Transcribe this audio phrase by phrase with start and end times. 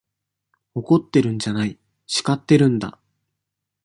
[0.73, 2.97] 怒ってるんじゃない、叱ってるんだ。